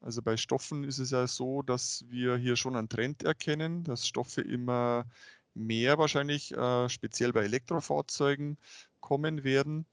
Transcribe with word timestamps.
Also 0.00 0.22
bei 0.22 0.36
Stoffen 0.36 0.84
ist 0.84 0.98
es 0.98 1.10
ja 1.10 1.26
so, 1.26 1.62
dass 1.62 2.04
wir 2.08 2.36
hier 2.36 2.54
schon 2.56 2.76
einen 2.76 2.88
Trend 2.88 3.24
erkennen, 3.24 3.82
dass 3.82 4.06
Stoffe 4.06 4.42
immer 4.42 5.06
mehr 5.54 5.98
wahrscheinlich 5.98 6.52
äh, 6.52 6.88
speziell 6.88 7.32
bei 7.32 7.42
Elektrofahrzeugen 7.42 8.58
kommen 9.00 9.42
werden. 9.42 9.86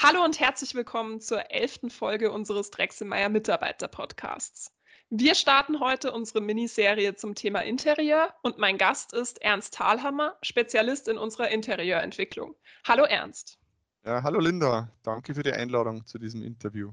Hallo 0.00 0.24
und 0.24 0.40
herzlich 0.40 0.74
willkommen 0.74 1.20
zur 1.20 1.50
elften 1.50 1.90
Folge 1.90 2.32
unseres 2.32 2.70
Drechselmeier 2.70 3.28
Mitarbeiter 3.28 3.88
Podcasts. 3.88 4.72
Wir 5.10 5.34
starten 5.34 5.80
heute 5.80 6.12
unsere 6.12 6.40
Miniserie 6.40 7.14
zum 7.14 7.34
Thema 7.34 7.60
Interieur 7.60 8.34
und 8.42 8.58
mein 8.58 8.78
Gast 8.78 9.12
ist 9.12 9.40
Ernst 9.42 9.74
Thalhammer, 9.74 10.36
Spezialist 10.42 11.08
in 11.08 11.18
unserer 11.18 11.50
Interieurentwicklung. 11.50 12.56
Hallo 12.88 13.04
Ernst. 13.04 13.58
Ja, 14.04 14.22
hallo 14.22 14.40
Linda, 14.40 14.90
danke 15.02 15.34
für 15.34 15.42
die 15.42 15.52
Einladung 15.52 16.06
zu 16.06 16.18
diesem 16.18 16.42
Interview. 16.42 16.90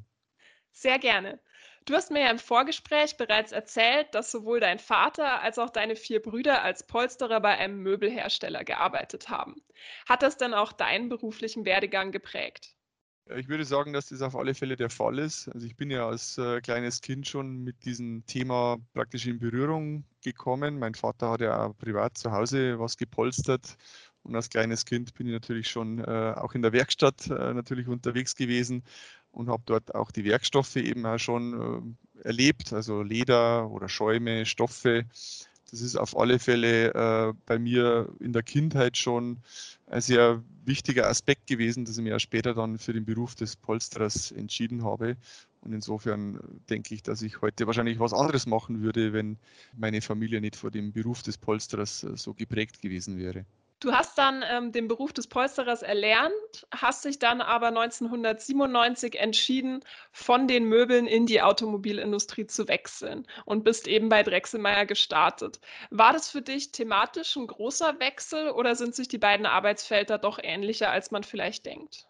Sehr 0.74 1.00
gerne. 1.00 1.40
Du 1.86 1.96
hast 1.96 2.12
mir 2.12 2.22
ja 2.22 2.30
im 2.30 2.38
Vorgespräch 2.38 3.18
bereits 3.18 3.54
erzählt, 3.54 4.14
dass 4.14 4.30
sowohl 4.30 4.60
dein 4.60 4.78
Vater 4.78 5.42
als 5.42 5.58
auch 5.58 5.70
deine 5.70 5.96
vier 5.96 6.22
Brüder 6.22 6.62
als 6.62 6.86
Polsterer 6.86 7.40
bei 7.40 7.58
einem 7.58 7.80
Möbelhersteller 7.80 8.64
gearbeitet 8.64 9.30
haben. 9.30 9.56
Hat 10.08 10.22
das 10.22 10.38
denn 10.38 10.54
auch 10.54 10.74
deinen 10.74 11.10
beruflichen 11.10 11.66
Werdegang 11.66 12.12
geprägt? 12.12 12.76
Ich 13.38 13.48
würde 13.48 13.64
sagen, 13.66 13.94
dass 13.94 14.10
das 14.10 14.22
auf 14.22 14.36
alle 14.36 14.54
Fälle 14.54 14.76
der 14.76 14.90
Fall 14.90 15.20
ist. 15.20 15.48
Also 15.50 15.66
ich 15.66 15.76
bin 15.76 15.90
ja 15.90 16.08
als 16.08 16.38
äh, 16.38 16.60
kleines 16.60 17.02
Kind 17.02 17.28
schon 17.28 17.64
mit 17.64 17.86
diesem 17.86 18.26
Thema 18.26 18.78
praktisch 18.94 19.26
in 19.28 19.40
Berührung 19.40 20.04
gekommen. 20.24 20.80
Mein 20.80 20.96
Vater 20.96 21.32
hat 21.32 21.42
ja 21.42 21.68
auch 21.68 21.78
privat 21.78 22.18
zu 22.18 22.32
Hause 22.32 22.80
was 22.80 22.98
gepolstert 22.98 23.78
und 24.24 24.36
als 24.36 24.50
kleines 24.50 24.86
Kind 24.86 25.14
bin 25.14 25.28
ich 25.28 25.34
natürlich 25.34 25.70
schon 25.70 26.00
äh, 26.00 26.34
auch 26.36 26.54
in 26.54 26.62
der 26.62 26.74
Werkstatt 26.74 27.28
äh, 27.28 27.54
natürlich 27.54 27.88
unterwegs 27.88 28.36
gewesen 28.36 28.84
und 29.32 29.50
habe 29.50 29.64
dort 29.66 29.96
auch 29.96 30.12
die 30.12 30.26
Werkstoffe 30.26 30.76
eben 30.76 31.06
auch 31.06 31.18
schon 31.18 31.98
äh, 32.20 32.28
erlebt, 32.28 32.74
also 32.74 33.02
Leder 33.02 33.70
oder 33.70 33.90
Schäume, 33.90 34.46
Stoffe. 34.46 35.06
Das 35.72 35.80
ist 35.80 35.96
auf 35.96 36.18
alle 36.18 36.38
Fälle 36.38 36.94
äh, 36.94 37.34
bei 37.46 37.58
mir 37.58 38.14
in 38.20 38.34
der 38.34 38.44
Kindheit 38.44 38.98
schon 38.98 39.40
ein 39.88 40.02
sehr 40.02 40.44
wichtiger 40.66 41.08
Aspekt 41.08 41.48
gewesen, 41.48 41.86
dass 41.86 41.98
ich 41.98 42.04
mich 42.04 42.14
auch 42.14 42.20
später 42.20 42.54
dann 42.54 42.78
für 42.78 42.92
den 42.92 43.06
Beruf 43.06 43.36
des 43.36 43.56
Polsterers 43.56 44.32
entschieden 44.32 44.84
habe. 44.84 45.16
Und 45.62 45.72
insofern 45.72 46.40
denke 46.70 46.94
ich, 46.94 47.04
dass 47.04 47.22
ich 47.22 47.42
heute 47.42 47.68
wahrscheinlich 47.68 48.00
was 48.00 48.14
anderes 48.14 48.48
machen 48.48 48.82
würde, 48.82 49.14
wenn 49.14 49.38
meine 49.74 50.02
Familie 50.02 50.42
nicht 50.42 50.58
vor 50.58 50.72
dem 50.72 50.92
Beruf 50.92 51.24
des 51.24 51.38
Polsterers 51.38 52.04
äh, 52.04 52.18
so 52.18 52.34
geprägt 52.34 52.82
gewesen 52.82 53.18
wäre. 53.18 53.46
Du 53.82 53.92
hast 53.94 54.16
dann 54.20 54.46
ähm, 54.48 54.72
den 54.72 54.88
Beruf 54.88 55.12
des 55.12 55.26
Polsterers 55.28 55.82
erlernt, 55.82 56.68
hast 56.72 57.04
dich 57.04 57.18
dann 57.18 57.42
aber 57.42 57.68
1997 57.70 59.16
entschieden, 59.20 59.84
von 60.12 60.48
den 60.48 60.66
Möbeln 60.66 61.08
in 61.08 61.26
die 61.26 61.42
Automobilindustrie 61.42 62.46
zu 62.46 62.68
wechseln 62.68 63.26
und 63.44 63.64
bist 63.64 63.88
eben 63.88 64.08
bei 64.08 64.22
Drechselmeier 64.22 64.86
gestartet. 64.86 65.60
War 65.90 66.14
das 66.14 66.30
für 66.30 66.44
dich 66.44 66.72
thematisch 66.72 67.36
ein 67.36 67.48
großer 67.48 68.00
Wechsel 68.00 68.52
oder 68.52 68.76
sind 68.76 68.94
sich 68.96 69.08
die 69.08 69.18
beiden 69.18 69.48
Arbeitsfelder 69.48 70.20
doch 70.20 70.38
ähnlicher, 70.42 70.92
als 70.92 71.10
man 71.10 71.24
vielleicht 71.24 71.66
denkt? 71.66 72.08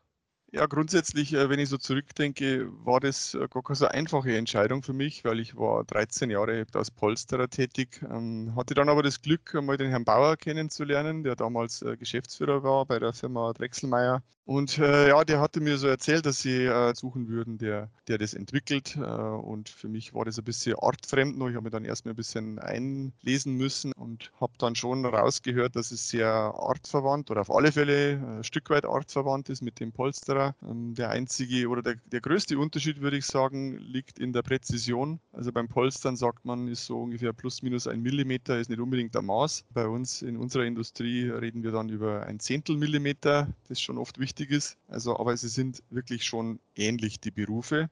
Ja, 0.53 0.65
grundsätzlich, 0.65 1.33
äh, 1.33 1.49
wenn 1.49 1.59
ich 1.59 1.69
so 1.69 1.77
zurückdenke, 1.77 2.67
war 2.85 2.99
das 2.99 3.33
äh, 3.35 3.47
gar 3.49 3.63
keine 3.63 3.75
so 3.77 3.87
einfache 3.87 4.35
Entscheidung 4.35 4.83
für 4.83 4.91
mich, 4.91 5.23
weil 5.23 5.39
ich 5.39 5.55
war 5.55 5.85
13 5.85 6.29
Jahre 6.29 6.65
als 6.73 6.91
Polsterer 6.91 7.49
tätig, 7.49 8.01
ähm, 8.11 8.53
hatte 8.57 8.73
dann 8.73 8.89
aber 8.89 9.01
das 9.01 9.21
Glück, 9.21 9.53
mal 9.53 9.77
den 9.77 9.89
Herrn 9.89 10.03
Bauer 10.03 10.35
kennenzulernen, 10.35 11.23
der 11.23 11.37
damals 11.37 11.81
äh, 11.83 11.95
Geschäftsführer 11.95 12.63
war 12.63 12.85
bei 12.85 12.99
der 12.99 13.13
Firma 13.13 13.53
Drechselmeier. 13.53 14.23
Und 14.43 14.75
ja, 14.77 15.23
der 15.23 15.39
hatte 15.39 15.61
mir 15.61 15.77
so 15.77 15.87
erzählt, 15.87 16.25
dass 16.25 16.41
sie 16.41 16.67
suchen 16.95 17.27
würden, 17.29 17.57
der, 17.57 17.89
der 18.07 18.17
das 18.17 18.33
entwickelt. 18.33 18.97
Und 18.97 19.69
für 19.69 19.87
mich 19.87 20.13
war 20.13 20.25
das 20.25 20.37
ein 20.39 20.43
bisschen 20.43 20.75
artfremd 20.77 21.37
noch. 21.37 21.47
Ich 21.47 21.55
habe 21.55 21.63
mich 21.63 21.71
dann 21.71 21.85
erstmal 21.85 22.13
ein 22.13 22.17
bisschen 22.17 22.59
einlesen 22.59 23.55
müssen 23.55 23.93
und 23.93 24.31
habe 24.41 24.53
dann 24.57 24.75
schon 24.75 25.05
rausgehört, 25.05 25.75
dass 25.75 25.91
es 25.91 26.09
sehr 26.09 26.27
artverwandt 26.27 27.29
oder 27.31 27.41
auf 27.41 27.51
alle 27.51 27.71
Fälle 27.71 28.19
ein 28.39 28.43
Stück 28.43 28.69
weit 28.71 28.85
artverwandt 28.85 29.49
ist 29.49 29.61
mit 29.61 29.79
dem 29.79 29.93
Polsterer. 29.93 30.40
Ähm, 30.67 30.95
der 30.95 31.09
einzige 31.09 31.67
oder 31.69 31.81
der, 31.81 31.95
der 32.11 32.21
größte 32.21 32.57
Unterschied, 32.57 33.01
würde 33.01 33.17
ich 33.17 33.25
sagen, 33.25 33.77
liegt 33.77 34.19
in 34.19 34.33
der 34.33 34.41
Präzision. 34.41 35.19
Also 35.31 35.51
beim 35.51 35.67
Polstern 35.67 36.15
sagt 36.17 36.45
man, 36.45 36.67
ist 36.67 36.85
so 36.85 37.01
ungefähr 37.01 37.33
plus 37.33 37.61
minus 37.61 37.87
ein 37.87 38.01
Millimeter, 38.01 38.59
ist 38.59 38.69
nicht 38.69 38.79
unbedingt 38.79 39.13
der 39.13 39.21
Maß. 39.21 39.65
Bei 39.73 39.87
uns 39.87 40.21
in 40.21 40.35
unserer 40.37 40.65
Industrie 40.65 41.29
reden 41.29 41.63
wir 41.63 41.71
dann 41.71 41.89
über 41.89 42.25
ein 42.25 42.39
Zehntel 42.39 42.75
Millimeter. 42.77 43.47
Das 43.67 43.79
schon 43.79 43.97
oft 43.97 44.19
wichtig 44.19 44.31
wichtig 44.31 44.51
ist. 44.51 44.77
Also, 44.87 45.17
aber 45.17 45.35
sie 45.37 45.49
sind 45.49 45.83
wirklich 45.89 46.23
schon 46.23 46.59
ähnlich, 46.75 47.19
die 47.19 47.31
Berufe. 47.31 47.89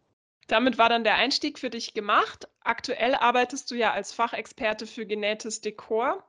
Damit 0.47 0.77
war 0.77 0.89
dann 0.89 1.03
der 1.03 1.15
Einstieg 1.15 1.59
für 1.59 1.69
dich 1.69 1.93
gemacht. 1.93 2.47
Aktuell 2.61 3.13
arbeitest 3.13 3.69
du 3.69 3.75
ja 3.75 3.93
als 3.93 4.11
Fachexperte 4.11 4.87
für 4.87 5.05
genähtes 5.05 5.61
Dekor 5.61 6.23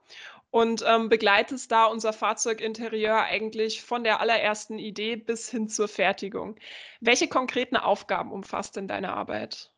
und 0.50 0.84
ähm, 0.86 1.08
begleitest 1.08 1.70
da 1.70 1.86
unser 1.86 2.12
Fahrzeuginterieur 2.12 3.22
eigentlich 3.22 3.82
von 3.82 4.04
der 4.04 4.20
allerersten 4.20 4.78
Idee 4.78 5.16
bis 5.16 5.48
hin 5.48 5.68
zur 5.68 5.88
Fertigung. 5.88 6.56
Welche 7.00 7.28
konkreten 7.28 7.76
Aufgaben 7.76 8.32
umfasst 8.32 8.76
denn 8.76 8.88
deine 8.88 9.12
Arbeit? 9.12 9.70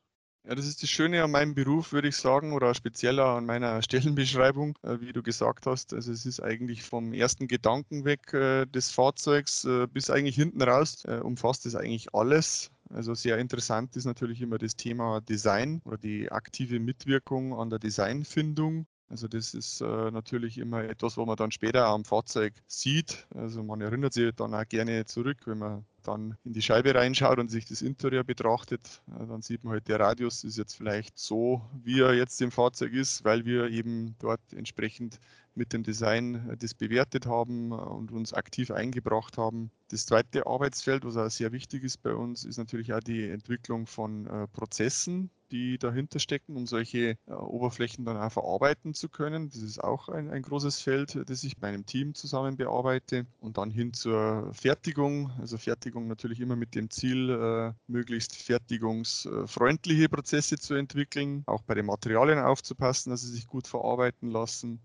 Ja, 0.45 0.57
das 0.57 0.67
ist 0.67 0.83
das 0.83 0.91
Schöne 0.91 1.23
an 1.23 1.31
meinem 1.31 1.55
Beruf, 1.55 1.93
würde 1.93 2.09
ich 2.09 2.17
sagen, 2.17 2.53
oder 2.53 2.75
spezieller 2.75 3.27
an 3.27 3.47
meiner 3.47 3.81
Stellenbeschreibung, 3.83 4.77
äh, 4.83 4.99
wie 5.01 5.13
du 5.13 5.23
gesagt 5.23 5.67
hast. 5.67 5.95
Also 5.95 6.11
es 6.11 6.27
ist 6.27 6.41
eigentlich 6.41 6.83
vom 6.83 7.13
ersten 7.13 7.47
Gedanken 7.47 8.05
weg 8.05 8.33
äh, 8.33 8.67
des 8.67 8.91
Fahrzeugs 8.91 9.65
äh, 9.65 9.87
bis 9.87 10.11
eigentlich 10.11 10.35
hinten 10.35 10.63
raus, 10.63 11.05
umfasst 11.23 11.65
es 11.67 11.77
eigentlich 11.77 12.13
alles. 12.13 12.71
Also 12.91 13.15
sehr 13.15 13.39
interessant 13.39 13.97
ist 13.97 14.05
natürlich 14.05 14.41
immer 14.43 14.59
das 14.59 14.75
Thema 14.75 15.21
Design 15.21 15.81
oder 15.85 15.97
die 15.97 16.31
aktive 16.31 16.81
Mitwirkung 16.81 17.55
an 17.55 17.71
der 17.71 17.79
Designfindung. 17.79 18.87
Also 19.13 19.29
das 19.29 19.53
ist 19.53 19.83
äh, 19.83 20.11
natürlich 20.11 20.57
immer 20.57 20.85
etwas, 20.85 21.19
wo 21.19 21.27
man 21.27 21.37
dann 21.37 21.51
später 21.51 21.85
am 21.85 22.03
Fahrzeug 22.03 22.55
sieht. 22.67 23.27
Also 23.35 23.63
man 23.63 23.83
erinnert 23.83 24.15
sich 24.15 24.35
dann 24.35 24.55
auch 24.55 24.67
gerne 24.67 25.05
zurück, 25.05 25.37
wenn 25.45 25.59
man 25.59 25.85
dann 26.03 26.39
in 26.45 26.55
die 26.55 26.63
Scheibe 26.63 26.95
reinschaut 26.95 27.39
und 27.39 27.51
sich 27.51 27.67
das 27.67 27.83
Interieur 27.83 28.25
betrachtet, 28.25 29.03
äh, 29.09 29.27
dann 29.27 29.43
sieht 29.43 29.65
man 29.65 29.75
halt, 29.75 29.87
der 29.87 30.01
Radius 30.01 30.45
ist 30.45 30.57
jetzt 30.57 30.75
vielleicht 30.75 31.19
so, 31.19 31.61
wie 31.85 32.01
er 32.01 32.15
jetzt 32.15 32.41
im 32.41 32.51
Fahrzeug 32.51 32.95
ist, 32.95 33.23
weil 33.23 33.45
wir 33.45 33.69
eben 33.69 34.17
dort 34.19 34.41
entsprechend 34.55 35.21
mit 35.55 35.75
dem 35.75 35.83
Design 35.83 36.49
äh, 36.49 36.57
das 36.57 36.73
bewertet 36.73 37.27
haben 37.27 37.73
äh, 37.73 37.75
und 37.75 38.13
uns 38.13 38.33
aktiv 38.33 38.71
eingebracht 38.71 39.37
haben. 39.37 39.71
Das 39.89 40.07
zweite 40.07 40.47
Arbeitsfeld, 40.47 41.05
was 41.05 41.19
auch 41.19 41.29
sehr 41.29 41.53
wichtig 41.53 41.85
ist 41.85 42.03
bei 42.03 42.15
uns, 42.15 42.47
ist 42.47 42.57
natürlich 42.57 42.95
auch 42.95 43.01
die 43.01 43.29
Entwicklung 43.29 43.87
von 43.87 44.27
Prozessen, 44.55 45.31
die 45.53 45.79
dahinter 45.79 46.19
stecken, 46.19 46.57
um 46.57 46.67
solche 46.67 47.17
äh, 47.27 47.33
Oberflächen 47.33 48.05
dann 48.05 48.17
auch 48.17 48.33
verarbeiten 48.33 48.95
zu 48.95 49.09
können. 49.09 49.51
Das 49.51 49.63
ist 49.63 49.83
auch 49.83 50.09
ein, 50.09 50.31
ein 50.31 50.43
großes 50.43 50.81
Feld, 50.81 51.19
das 51.27 51.45
ich 51.45 51.57
mit 51.57 51.63
meinem 51.63 51.87
Team 51.87 52.15
zusammen 52.15 52.57
bearbeite. 52.57 53.27
Und 53.41 53.59
dann 53.59 53.71
hin 53.71 53.93
zur 53.93 54.53
Fertigung. 54.53 55.31
Also 55.39 55.59
Fertigung 55.59 56.09
natürlich 56.09 56.41
immer 56.41 56.57
mit 56.57 56.75
dem 56.75 56.91
Ziel, 56.91 57.31
äh, 57.31 57.73
möglichst 57.87 58.35
fertigungsfreundliche 58.35 60.09
Prozesse 60.09 60.59
zu 60.59 60.75
entwickeln, 60.75 61.43
auch 61.47 61.63
bei 61.63 61.75
den 61.75 61.87
Materialien 61.87 62.39
aufzupassen, 62.39 63.11
dass 63.11 63.21
sie 63.21 63.33
sich 63.33 63.47
gut 63.47 63.67
verarbeiten 63.67 64.31
lassen. 64.31 64.81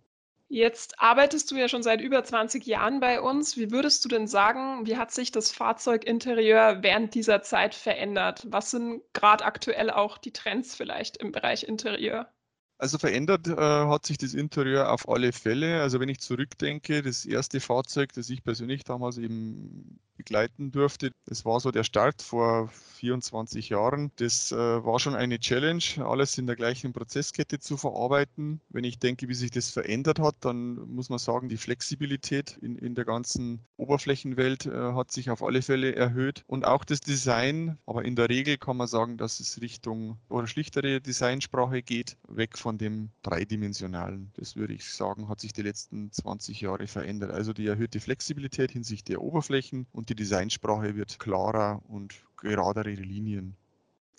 Jetzt 0.49 1.01
arbeitest 1.01 1.51
du 1.51 1.57
ja 1.57 1.67
schon 1.67 1.83
seit 1.83 1.99
über 1.99 2.23
20 2.23 2.65
Jahren 2.65 3.01
bei 3.01 3.19
uns. 3.19 3.57
Wie 3.57 3.69
würdest 3.69 4.05
du 4.05 4.09
denn 4.09 4.27
sagen, 4.27 4.85
wie 4.85 4.95
hat 4.95 5.11
sich 5.11 5.31
das 5.31 5.51
Fahrzeuginterieur 5.51 6.81
während 6.81 7.15
dieser 7.15 7.41
Zeit 7.41 7.75
verändert? 7.75 8.47
Was 8.49 8.71
sind 8.71 9.01
gerade 9.13 9.43
aktuell 9.43 9.89
auch 9.89 10.17
die 10.17 10.31
Trends 10.31 10.73
vielleicht 10.73 11.17
im 11.17 11.33
Bereich 11.33 11.63
Interieur? 11.63 12.31
Also 12.77 12.97
verändert 12.97 13.47
äh, 13.47 13.55
hat 13.55 14.05
sich 14.05 14.17
das 14.17 14.33
Interieur 14.33 14.91
auf 14.93 15.09
alle 15.09 15.33
Fälle. 15.33 15.81
Also 15.81 15.99
wenn 15.99 16.09
ich 16.09 16.19
zurückdenke, 16.19 17.01
das 17.01 17.25
erste 17.25 17.59
Fahrzeug, 17.59 18.13
das 18.13 18.29
ich 18.29 18.43
persönlich 18.43 18.83
damals 18.85 19.17
eben 19.17 19.99
begleiten 20.17 20.71
durfte, 20.71 21.11
das 21.25 21.45
war 21.45 21.59
so 21.59 21.71
der 21.71 21.83
Start 21.83 22.21
vor 22.21 22.69
24 22.97 23.69
Jahren. 23.69 24.11
Das 24.17 24.51
äh, 24.51 24.55
war 24.57 24.99
schon 24.99 25.15
eine 25.15 25.39
Challenge, 25.39 25.83
alles 25.99 26.37
in 26.37 26.47
der 26.47 26.55
gleichen 26.55 26.93
Prozesskette 26.93 27.59
zu 27.59 27.77
verarbeiten. 27.77 28.59
Wenn 28.69 28.83
ich 28.83 28.99
denke, 28.99 29.29
wie 29.29 29.33
sich 29.33 29.51
das 29.51 29.69
verändert 29.69 30.19
hat, 30.19 30.35
dann 30.41 30.75
muss 30.89 31.09
man 31.09 31.19
sagen, 31.19 31.47
die 31.47 31.57
Flexibilität 31.57 32.57
in, 32.61 32.75
in 32.75 32.95
der 32.95 33.05
ganzen 33.05 33.61
Oberflächenwelt 33.77 34.65
äh, 34.65 34.93
hat 34.93 35.11
sich 35.11 35.29
auf 35.29 35.43
alle 35.43 35.61
Fälle 35.61 35.95
erhöht 35.95 36.43
und 36.47 36.65
auch 36.65 36.83
das 36.83 36.99
Design. 36.99 37.77
Aber 37.85 38.03
in 38.03 38.15
der 38.15 38.29
Regel 38.29 38.57
kann 38.57 38.77
man 38.77 38.87
sagen, 38.87 39.17
dass 39.17 39.39
es 39.39 39.61
Richtung 39.61 40.17
oder 40.29 40.47
schlichtere 40.47 40.99
Designsprache 40.99 41.83
geht, 41.83 42.17
weg 42.27 42.57
von 42.57 42.77
dem 42.77 43.11
dreidimensionalen. 43.21 44.31
Das 44.35 44.55
würde 44.55 44.73
ich 44.73 44.91
sagen, 44.91 45.29
hat 45.29 45.39
sich 45.39 45.53
die 45.53 45.61
letzten 45.61 46.11
20 46.11 46.61
Jahre 46.61 46.87
verändert. 46.87 47.31
Also 47.31 47.53
die 47.53 47.67
erhöhte 47.67 47.99
Flexibilität 47.99 48.71
hinsichtlich 48.71 49.03
der 49.03 49.21
Oberflächen 49.21 49.85
und 49.91 50.06
die 50.09 50.15
Designsprache 50.15 50.95
wird 50.95 51.19
klarer 51.19 51.81
und 51.87 52.23
geradere 52.37 52.91
Linien. 52.91 53.55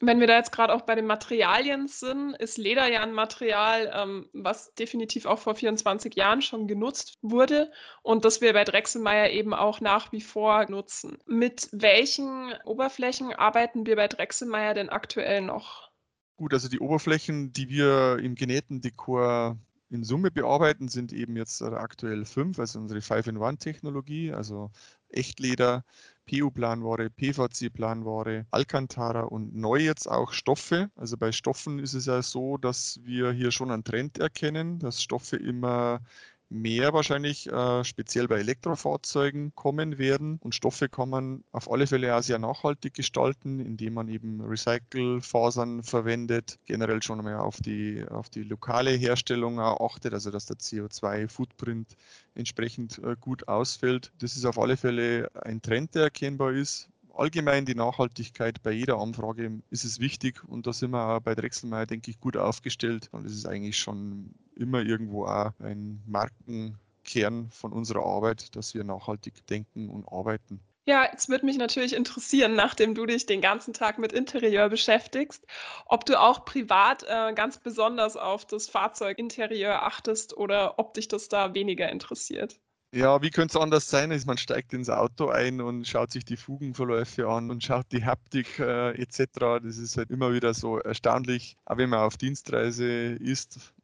Wenn 0.00 0.20
wir 0.20 0.28
da 0.28 0.36
jetzt 0.36 0.52
gerade 0.52 0.72
auch 0.72 0.82
bei 0.82 0.94
den 0.94 1.06
Materialien 1.06 1.88
sind, 1.88 2.34
ist 2.36 2.56
Leder 2.56 2.88
ja 2.88 3.02
ein 3.02 3.12
Material, 3.12 3.92
ähm, 3.92 4.28
was 4.32 4.72
definitiv 4.74 5.26
auch 5.26 5.40
vor 5.40 5.56
24 5.56 6.14
Jahren 6.14 6.40
schon 6.40 6.68
genutzt 6.68 7.18
wurde 7.20 7.72
und 8.02 8.24
das 8.24 8.40
wir 8.40 8.52
bei 8.52 8.62
Drechselmeier 8.62 9.30
eben 9.30 9.52
auch 9.52 9.80
nach 9.80 10.12
wie 10.12 10.20
vor 10.20 10.70
nutzen. 10.70 11.18
Mit 11.26 11.68
welchen 11.72 12.54
Oberflächen 12.64 13.32
arbeiten 13.32 13.86
wir 13.86 13.96
bei 13.96 14.06
Drechselmeier 14.06 14.74
denn 14.74 14.88
aktuell 14.88 15.40
noch? 15.40 15.90
Gut, 16.36 16.54
also 16.54 16.68
die 16.68 16.78
Oberflächen, 16.78 17.52
die 17.52 17.68
wir 17.68 18.18
im 18.22 18.36
genähten 18.36 18.80
Dekor 18.80 19.58
in 19.90 20.04
Summe 20.04 20.30
bearbeiten, 20.30 20.88
sind 20.88 21.12
eben 21.12 21.36
jetzt 21.36 21.62
aktuell 21.62 22.24
fünf, 22.24 22.58
also 22.58 22.78
unsere 22.78 23.00
Five-in-One-Technologie, 23.00 24.32
also 24.32 24.70
Echtleder, 25.08 25.84
PU-Planware, 26.26 27.08
PVC-Planware, 27.10 28.46
Alcantara 28.50 29.22
und 29.22 29.54
neu 29.54 29.78
jetzt 29.78 30.06
auch 30.06 30.32
Stoffe. 30.32 30.90
Also 30.96 31.16
bei 31.16 31.32
Stoffen 31.32 31.78
ist 31.78 31.94
es 31.94 32.06
ja 32.06 32.20
so, 32.22 32.58
dass 32.58 33.00
wir 33.04 33.32
hier 33.32 33.50
schon 33.50 33.70
einen 33.70 33.84
Trend 33.84 34.18
erkennen, 34.18 34.78
dass 34.78 35.02
Stoffe 35.02 35.36
immer 35.36 36.00
mehr 36.50 36.92
wahrscheinlich 36.92 37.46
äh, 37.48 37.84
speziell 37.84 38.28
bei 38.28 38.38
Elektrofahrzeugen 38.38 39.54
kommen 39.54 39.98
werden. 39.98 40.38
Und 40.42 40.54
Stoffe 40.54 40.88
kann 40.88 41.10
man 41.10 41.44
auf 41.52 41.70
alle 41.70 41.86
Fälle 41.86 42.16
auch 42.16 42.22
sehr 42.22 42.38
nachhaltig 42.38 42.94
gestalten, 42.94 43.60
indem 43.60 43.94
man 43.94 44.08
eben 44.08 44.40
Recycle-Fasern 44.40 45.82
verwendet, 45.82 46.58
generell 46.66 47.02
schon 47.02 47.18
einmal 47.18 47.36
auf 47.36 47.60
die, 47.60 48.04
auf 48.08 48.30
die 48.30 48.44
lokale 48.44 48.90
Herstellung 48.90 49.60
achtet, 49.60 50.14
also 50.14 50.30
dass 50.30 50.46
der 50.46 50.56
CO2-Footprint 50.56 51.96
entsprechend 52.34 52.98
äh, 52.98 53.16
gut 53.20 53.48
ausfällt. 53.48 54.12
Das 54.18 54.36
ist 54.36 54.44
auf 54.44 54.58
alle 54.58 54.76
Fälle 54.76 55.30
ein 55.42 55.60
Trend, 55.60 55.94
der 55.94 56.04
erkennbar 56.04 56.52
ist 56.52 56.88
allgemein 57.18 57.64
die 57.64 57.74
Nachhaltigkeit 57.74 58.62
bei 58.62 58.70
jeder 58.70 58.98
Anfrage 58.98 59.60
ist 59.70 59.84
es 59.84 60.00
wichtig 60.00 60.42
und 60.44 60.66
da 60.66 60.72
sind 60.72 60.90
wir 60.90 61.16
auch 61.16 61.20
bei 61.20 61.34
Drechselmeier, 61.34 61.86
denke 61.86 62.10
ich, 62.10 62.20
gut 62.20 62.36
aufgestellt 62.36 63.08
und 63.12 63.26
es 63.26 63.32
ist 63.32 63.46
eigentlich 63.46 63.78
schon 63.78 64.34
immer 64.56 64.82
irgendwo 64.82 65.26
auch 65.26 65.52
ein 65.60 66.02
Markenkern 66.06 67.50
von 67.50 67.72
unserer 67.72 68.04
Arbeit, 68.04 68.54
dass 68.56 68.74
wir 68.74 68.84
nachhaltig 68.84 69.46
denken 69.46 69.88
und 69.88 70.06
arbeiten. 70.06 70.60
Ja, 70.86 71.06
jetzt 71.12 71.28
würde 71.28 71.44
mich 71.44 71.58
natürlich 71.58 71.92
interessieren, 71.92 72.54
nachdem 72.54 72.94
du 72.94 73.04
dich 73.04 73.26
den 73.26 73.42
ganzen 73.42 73.74
Tag 73.74 73.98
mit 73.98 74.14
Interieur 74.14 74.70
beschäftigst, 74.70 75.46
ob 75.84 76.06
du 76.06 76.18
auch 76.18 76.46
privat 76.46 77.02
äh, 77.02 77.34
ganz 77.34 77.58
besonders 77.58 78.16
auf 78.16 78.46
das 78.46 78.70
Fahrzeuginterieur 78.70 79.82
achtest 79.82 80.34
oder 80.34 80.78
ob 80.78 80.94
dich 80.94 81.08
das 81.08 81.28
da 81.28 81.52
weniger 81.52 81.90
interessiert. 81.90 82.58
Ja, 82.94 83.20
wie 83.20 83.28
könnte 83.30 83.58
es 83.58 83.62
anders 83.62 83.90
sein? 83.90 84.10
Ist, 84.12 84.26
man 84.26 84.38
steigt 84.38 84.72
ins 84.72 84.88
Auto 84.88 85.28
ein 85.28 85.60
und 85.60 85.86
schaut 85.86 86.10
sich 86.10 86.24
die 86.24 86.38
Fugenverläufe 86.38 87.28
an 87.28 87.50
und 87.50 87.62
schaut 87.62 87.84
die 87.92 88.06
Haptik 88.06 88.58
äh, 88.58 88.92
etc. 88.92 89.60
Das 89.60 89.76
ist 89.76 89.98
halt 89.98 90.10
immer 90.10 90.32
wieder 90.32 90.54
so 90.54 90.78
erstaunlich. 90.78 91.58
Auch 91.66 91.76
wenn 91.76 91.90
man 91.90 92.00
auf 92.00 92.16
Dienstreise 92.16 92.86
ist, 92.86 93.74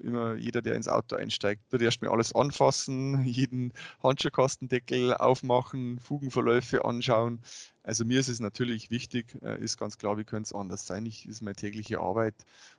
immer 0.00 0.34
jeder, 0.34 0.60
der 0.60 0.74
ins 0.74 0.88
Auto 0.88 1.14
einsteigt, 1.14 1.70
wird 1.70 1.82
erstmal 1.82 2.10
alles 2.10 2.34
anfassen, 2.34 3.24
jeden 3.26 3.72
Handschuhkastendeckel 4.02 5.14
aufmachen, 5.14 6.00
Fugenverläufe 6.00 6.84
anschauen. 6.84 7.40
Also 7.84 8.04
mir 8.04 8.18
ist 8.18 8.28
es 8.28 8.40
natürlich 8.40 8.90
wichtig, 8.90 9.38
äh, 9.40 9.62
ist 9.62 9.78
ganz 9.78 9.98
klar, 9.98 10.18
wie 10.18 10.24
könnte 10.24 10.48
es 10.48 10.52
anders 10.52 10.84
sein? 10.84 11.06
Ich 11.06 11.26
ist 11.28 11.42
meine 11.42 11.54
tägliche 11.54 12.00
Arbeit 12.00 12.34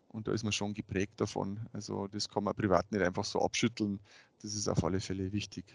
und 0.10 0.28
da 0.28 0.34
ist 0.34 0.44
man 0.44 0.52
schon 0.52 0.74
geprägt 0.74 1.20
davon. 1.22 1.60
Also 1.74 2.08
das 2.08 2.28
kann 2.28 2.44
man 2.44 2.56
privat 2.56 2.92
nicht 2.92 3.02
einfach 3.04 3.26
so 3.26 3.42
abschütteln. 3.42 4.00
Das 4.42 4.54
ist 4.56 4.68
auf 4.68 4.84
alle 4.84 5.00
Fälle 5.00 5.32
wichtig. 5.32 5.66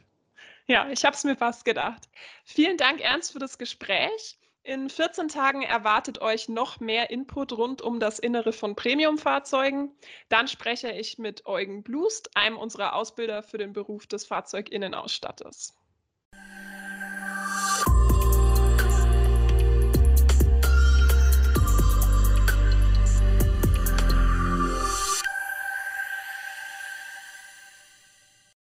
Ja, 0.67 0.89
ich 0.91 1.05
habe 1.05 1.15
es 1.15 1.25
mir 1.25 1.37
fast 1.37 1.65
gedacht. 1.65 2.09
Vielen 2.45 2.77
Dank, 2.77 3.01
Ernst, 3.01 3.33
für 3.33 3.39
das 3.39 3.59
Gespräch. 3.59 4.39
In 4.63 4.89
14 4.89 5.29
Tagen 5.29 5.63
erwartet 5.63 6.23
euch 6.23 6.49
noch 6.49 6.81
mehr 6.81 7.11
Input 7.11 7.53
rund 7.53 7.83
um 7.83 8.01
das 8.01 8.19
Innere 8.19 8.53
von 8.53 8.75
Premiumfahrzeugen. 8.75 9.95
Dann 10.31 10.49
spreche 10.49 10.91
ich 10.91 11.19
mit 11.19 11.45
Eugen 11.45 11.83
Blust, 11.83 12.35
einem 12.35 12.57
unserer 12.57 12.95
Ausbilder 12.95 13.43
für 13.43 13.59
den 13.59 13.75
Beruf 13.75 14.07
des 14.07 14.25
Fahrzeuginnenausstatters. 14.25 15.77